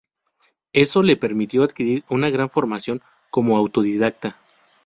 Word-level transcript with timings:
Eso 0.73 1.03
le 1.03 1.15
permitió 1.15 1.61
adquirir 1.61 2.03
una 2.09 2.31
gran 2.31 2.49
formación 2.49 3.03
como 3.29 3.55
autodidacta. 3.55 4.35